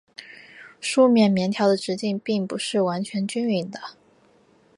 [0.79, 3.79] 梳棉棉条的直径并不是完全均匀的。